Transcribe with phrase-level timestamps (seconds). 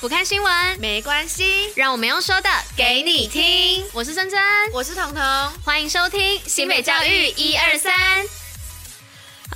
[0.00, 0.78] 不看新闻。
[0.78, 3.84] 没关系，让我们用说的给你听。
[3.92, 4.40] 我是珍珍，
[4.72, 5.22] 我是彤彤，
[5.64, 7.92] 欢迎收听新北教育一二三。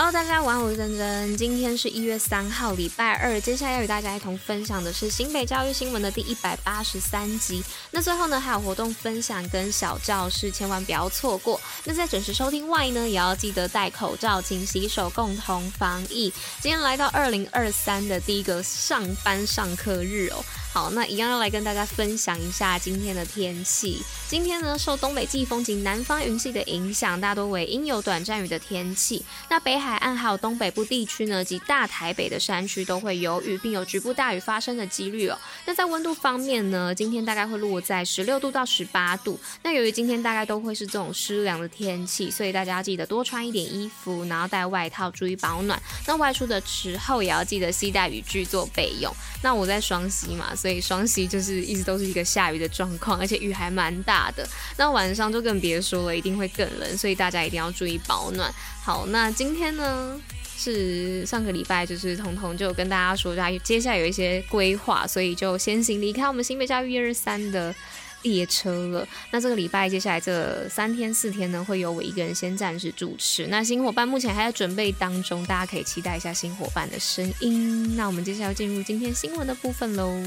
[0.00, 1.36] Hello，大家晚，我是珍珍。
[1.36, 3.40] 今天是一月三号，礼拜二。
[3.40, 7.64] 接下来要与大家一同分享的是新北教育新闻的第一百八十三集。
[7.90, 11.60] 那最后呢，还有活动分享跟小教室，千万不要错过。
[11.82, 16.32] 那在准时收听外呢，也要记得戴口罩、勤洗手，共同防疫。
[16.60, 20.44] 今天来到二零二三的第一个上班上课日哦。
[20.70, 24.00] 好，那一样要来跟大家分享一下今天的天气。
[24.28, 29.24] 今天呢，受东北季风及南方云系的影响，大多为阴有短暂雨的天气。
[29.48, 35.38] 那北海海岸还有东北部地区呢，及大台北的山区都会有雨，并有局部大雨发生的几率哦。
[35.64, 39.40] 那在温度方面呢，今天大概会落在十六度到十八度。
[39.62, 45.80] 那由于今天大概都会是这种湿凉的天气，所以大家要记得多穿一点衣服，然后带外套，注意保暖。
[46.06, 49.10] 那外出的时候也要记得携带雨具做备用。
[49.42, 54.46] 那我在双溪嘛，所以双溪就是一直都是一个下雨的状况，而且雨还蛮大的。
[54.76, 58.52] 那晚上就更别说了，一定会更冷，所以大家一定要注意保暖。
[58.84, 60.20] 好，那今天呢
[60.56, 67.74] 是上个礼拜，就是彤彤就跟大家说，他接下来有一些规划，所以就先行离开我们新北教育一二三的
[68.22, 69.06] 列车了。
[69.30, 73.46] 那这个礼拜接下来这三天四天呢，会由我一个人先暂时主持。
[73.46, 77.96] 那新伙伴目前还在准备当中，大家可以期待一下新伙伴的声音。
[77.96, 80.20] 那我们接下来要进入今天新闻的部分喽。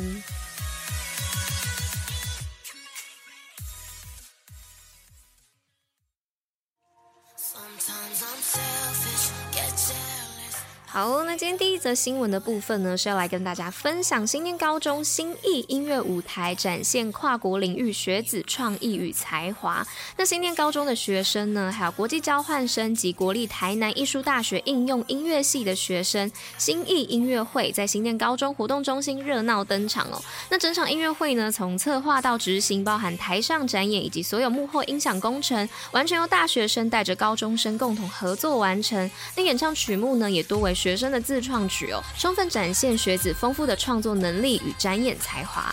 [10.94, 19.88] 好，那今天第一则新闻的部分呢，是要来跟大家分享新店高中新艺音乐舞台展现跨国领域学子创意与才华。
[20.18, 30.22] 那新店高中的学生呢，还有国际交换生及国立台南艺术大学应用音乐系的学生，新艺音乐会在新店高中活动中心热闹登场哦。
[30.50, 39.10] 那整场音乐会呢，从策划到执行，包含台上展演以及所有幕后音响工程，完全由大学生带着高中生共同合作完成。
[39.38, 45.72] 那演唱曲目呢，也多为学生的自创曲哦，充分展现学子丰富的创作能力与展演才华。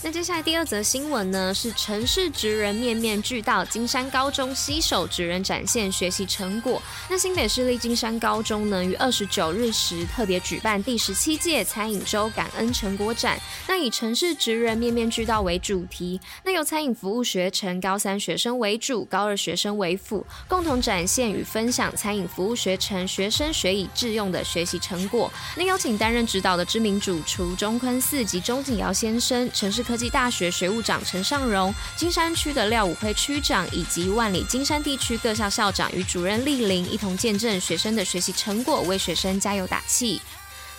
[0.00, 6.80] 那接下来第二则新闻呢，是城市职人面面俱到，金山高中携手职人展现学习成果。
[7.10, 13.40] 那新北市立金山高中呢，于二十九日时特别举办第十七届餐饮周感恩成果展。
[13.66, 25.28] 那以城市职人面面俱到为主题，那由餐饮服务学程高三学生为主，高二学生为辅，共同展现与分享餐饮服务学程学生学以致用的学习成果。
[25.56, 40.20] 那邀请担任指导的知名主厨钟坤四及钟景尧先生，城市科技大学学务长陈尚荣、金山区的廖武辉区长以及万里金山地区各校校长与主任莅临，一同见证学生的学习成果，为学生加油打气。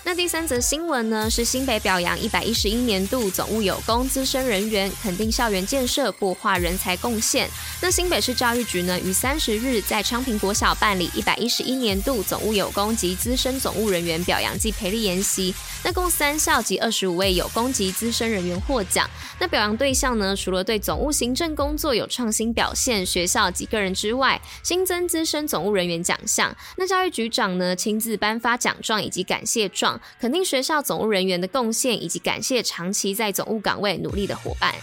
[0.06, 7.48] 那第三则新闻呢，是新北表扬一百一十一年度总务有功资深人员，肯定校园建设，擘画人才贡献。
[7.80, 15.54] 那新北市教育局呢，于三十日在昌平国小办理一百一十一年度总务有功及资深总务人员表扬暨培力研习。
[15.84, 19.08] 那共三校及二十五位有功及资深人员获奖。
[19.38, 26.56] 那表扬对象呢，除了对总务行政工作有创新表现，学校及个人之外，新增资深总务人员奖项。
[26.78, 29.89] 那教育局长呢，亲自颁发奖状以及感谢状。
[30.20, 34.76] 肯定学校总务人员的贡献，以及感谢长期在总务岗位努力的伙伴。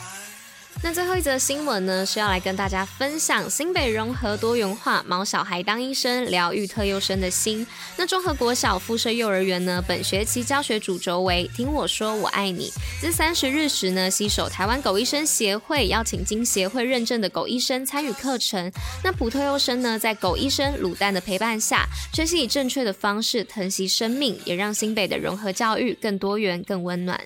[0.83, 7.67] 那最后一则新闻呢，是要来跟大家分享新北融合多元化，毛小孩当医生，疗愈特幼生的心。
[7.97, 12.71] 那中和国小附设幼儿园呢，本学期教学主轴为听我说我爱你。
[13.01, 18.71] 自三十日时呢，携手台湾狗医生协会，邀请经协会认证的狗医生参与课程。
[19.03, 27.21] 那普特幼生呢，在狗医生卤蛋的陪伴下，学习以正确的方式疼惜生命，也让新北的融合教育更多元、更温暖。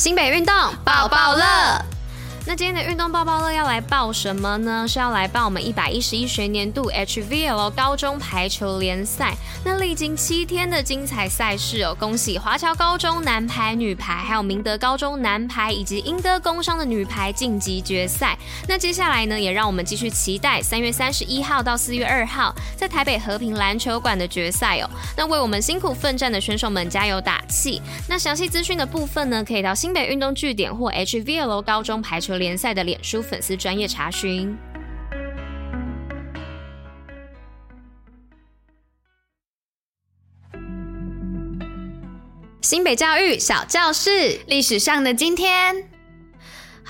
[0.00, 1.89] 新北运动抱抱乐。
[2.50, 4.84] 那今天的运动报报乐要来报什么呢？
[4.84, 9.36] 是要来报我们一百一十一学年度 HVL 高中排球联赛。
[9.64, 18.36] 那历经七天的精彩赛事哦，恭喜华侨高中男排、女排，还有明德高中男排以及英歌工商的女排晋级决赛。
[18.66, 24.90] 那接下来呢，也让我们继续期待三月三十一号到四月二号在台北和平篮球馆的决赛哦。
[25.16, 27.80] 那为我们辛苦奋战的选手们加油打气。
[28.08, 32.39] 那详细资讯的部分呢，可以到新北运动据点或 HVL 高中排球。
[32.40, 34.56] 联赛的脸书粉丝专业查询。
[42.62, 45.89] 新北教育小教室，历史上的今天。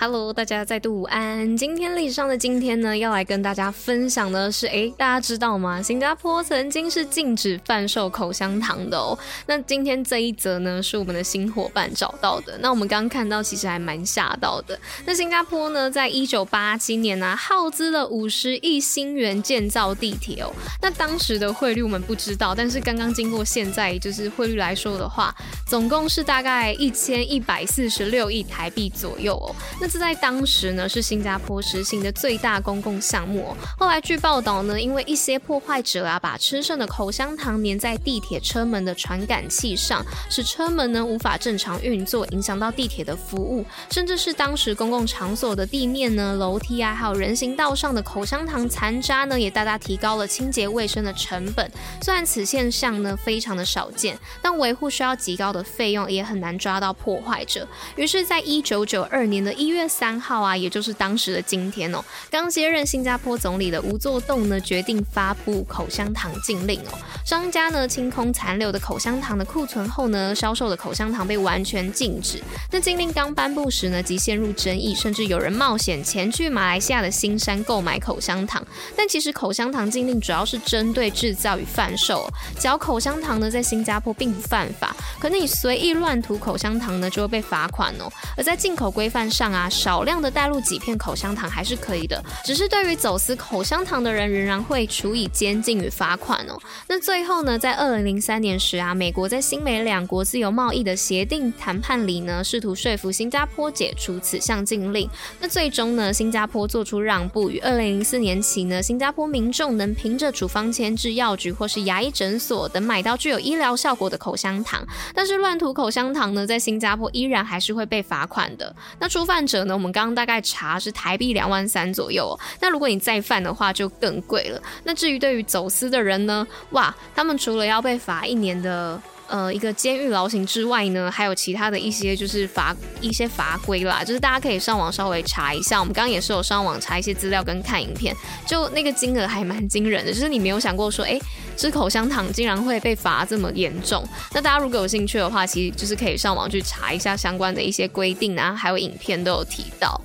[0.03, 1.55] Hello，大家再度午安。
[1.59, 5.83] 今天历史上的今天呢，要来跟大家分享的是，诶，大家知道吗？
[5.83, 9.19] 新加坡曾经是禁止贩售口香糖的哦。
[9.45, 12.57] 那今天这一则呢，是我们的新伙伴找到的。
[12.63, 14.81] 那我们刚刚看到，其实还蛮吓到的。
[15.05, 20.51] 那新加坡呢，在一九八七年呢、啊，耗资了五十亿新元建造地铁哦。
[20.81, 25.35] 那当时的汇率我们不知道，但是刚刚经过现在就是汇率来说的话，
[25.67, 29.55] 总共是大概一千一百四十六亿台币左右哦。
[29.79, 33.57] 那这在当时呢，是新加坡实行的最大公共项目。
[33.77, 51.69] 后来据报道呢，因为一些破坏者啊，把吃剩的口香糖粘在地铁车门的传感器上，使车门呢无法正常运作，影响到地铁的服务，甚至是当时公共场所的地面呢、楼梯啊，还有人行道上的口香糖残渣呢，也大大提高了清洁卫生的成本。
[52.01, 57.67] 虽然此现象呢非常的少见，但维护需要极高的费用，也很难抓到破坏者。
[57.97, 59.80] 于是，在一九九二年的一月。
[59.81, 66.99] 月三号啊，也就是当时的今天哦，刚接任新加坡总理的吴作栋呢，决定发布口香糖禁令哦。
[67.25, 72.43] 商家呢清空残留的口香糖的库存后呢，销售的口香糖被完全禁止。
[72.71, 78.63] 那禁令刚颁布时呢，即陷入争议，甚至有人冒险前去马来西亚的新山购买口香糖。
[78.95, 82.29] 但其实口香糖禁令主要是针对制造与贩售哦，
[82.59, 88.13] 嚼口香糖呢，在新加坡并不犯法，可你随意乱涂口香糖呢，就会被罚款哦。
[88.37, 89.70] 而在进口规范上啊。
[89.71, 96.59] 少量的带入几片口香糖还是可以的，只是对于走私口香糖的人，仍然会处以监禁与罚款哦。
[96.89, 105.09] 那最后呢，在二零零三年时啊，美国在新美两国自由贸易的协定谈判里呢，试图说服新加坡解除此项禁令。
[105.41, 114.85] 那最终呢，新加坡做出让步，于二零零四年起呢，新加坡民众能凭着处方签至药局或是牙医诊所等买到具有医疗效果的口香糖。
[115.15, 118.75] 但是乱涂口香糖呢，在新加坡依然还是会被罚款的。
[118.99, 119.65] 那初犯者。
[119.65, 124.63] 呢我们刚刚大概查是台币两万三左右，那如果你再犯的话就更贵了。
[124.85, 129.01] 那至于对于走私的人呢，哇，他们除了要被罚一年的。
[129.31, 135.79] 呃，一个监狱劳刑之外呢，还有其他的一些就是罚一些法规啦，就是大家可以上网稍微查一下。
[135.79, 138.13] 我们刚刚也是有上网查一些资料跟看影片，
[138.45, 141.17] 就那个金额还蛮惊人的，就是你没有想过说，哎，
[141.57, 144.05] 吃口香糖竟然会被罚这么严重。
[144.33, 150.01] 那大家如果有兴趣的话，其实就是可以上网去查一下相关的一些规定啊，还有影片都有提到。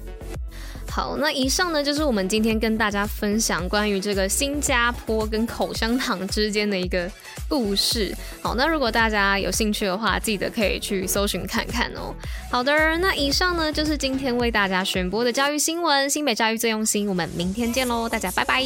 [0.96, 7.12] 好，那以上呢就是我们今天跟大家分享关于这个新加坡跟口香糖之间的一个
[7.50, 8.16] 故事。
[8.42, 12.16] 好，那如果大家有兴趣的话，记得可以去搜寻看看哦。
[12.50, 17.10] 好的，那以上呢就是今天为大家选播的教育新闻，新北教育最用心。
[17.10, 18.64] 我们明天见喽，大家拜拜。